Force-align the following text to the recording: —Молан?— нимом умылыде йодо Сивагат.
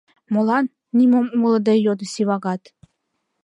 —Молан?— 0.33 0.65
нимом 0.97 1.25
умылыде 1.35 1.73
йодо 1.85 2.05
Сивагат. 2.13 2.63